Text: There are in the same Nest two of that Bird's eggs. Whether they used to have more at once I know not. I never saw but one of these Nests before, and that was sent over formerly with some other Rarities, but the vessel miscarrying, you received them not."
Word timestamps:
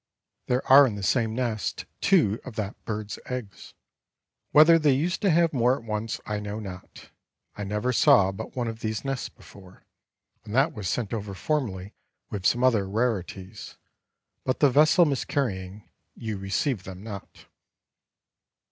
There 0.47 0.67
are 0.67 0.87
in 0.87 0.95
the 0.95 1.03
same 1.03 1.35
Nest 1.35 1.85
two 1.99 2.39
of 2.43 2.55
that 2.55 2.85
Bird's 2.85 3.19
eggs. 3.27 3.75
Whether 4.49 4.79
they 4.79 4.93
used 4.95 5.21
to 5.21 5.29
have 5.29 5.53
more 5.53 5.77
at 5.77 5.83
once 5.83 6.19
I 6.25 6.39
know 6.39 6.59
not. 6.59 7.11
I 7.55 7.63
never 7.65 7.93
saw 7.93 8.31
but 8.31 8.55
one 8.55 8.67
of 8.67 8.79
these 8.79 9.05
Nests 9.05 9.29
before, 9.29 9.85
and 10.43 10.55
that 10.55 10.73
was 10.73 10.89
sent 10.89 11.13
over 11.13 11.35
formerly 11.35 11.93
with 12.31 12.47
some 12.47 12.63
other 12.63 12.89
Rarities, 12.89 13.77
but 14.43 14.59
the 14.59 14.71
vessel 14.71 15.05
miscarrying, 15.05 15.87
you 16.15 16.35
received 16.39 16.83
them 16.83 17.03
not." 17.03 17.45